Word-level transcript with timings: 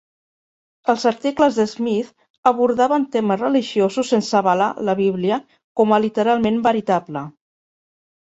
Els 0.91 1.03
articles 1.09 1.57
de 1.57 1.65
Smith 1.73 2.07
abordaven 2.51 3.05
temes 3.15 3.39
religiosos 3.41 4.09
sense 4.13 4.39
avalar 4.39 4.71
la 4.89 4.95
Bíblia 5.01 5.39
com 5.83 5.95
a 5.95 6.01
literalment 6.07 6.57
veritable. 6.71 7.23